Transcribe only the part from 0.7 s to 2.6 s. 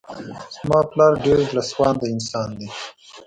پلار ډير زړه سوانده انسان